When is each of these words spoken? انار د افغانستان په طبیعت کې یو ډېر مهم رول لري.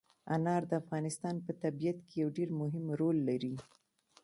انار 0.35 0.61
د 0.67 0.71
افغانستان 0.81 1.35
په 1.45 1.51
طبیعت 1.63 1.97
کې 2.07 2.15
یو 2.21 2.29
ډېر 2.37 2.49
مهم 2.61 2.85
رول 2.99 3.17
لري. 3.29 3.53